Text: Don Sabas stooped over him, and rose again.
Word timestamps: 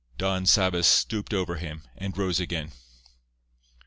Don 0.17 0.47
Sabas 0.47 0.87
stooped 0.87 1.31
over 1.31 1.57
him, 1.57 1.83
and 1.95 2.17
rose 2.17 2.39
again. 2.39 2.71